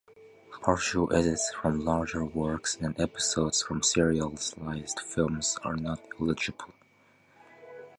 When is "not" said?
5.75-6.01